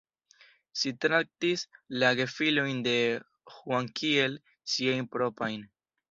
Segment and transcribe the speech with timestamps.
[0.83, 1.63] Si traktis
[2.03, 2.93] la gefilojn de
[3.57, 4.39] Huang kiel
[4.77, 5.67] siajn proprajn.